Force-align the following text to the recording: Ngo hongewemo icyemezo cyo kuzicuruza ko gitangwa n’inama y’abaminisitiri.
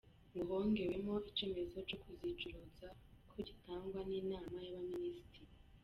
Ngo 0.39 0.43
hongewemo 0.59 1.13
icyemezo 1.29 1.77
cyo 1.87 1.97
kuzicuruza 2.03 2.87
ko 3.29 3.37
gitangwa 3.47 3.99
n’inama 4.09 4.57
y’abaminisitiri. 4.65 5.53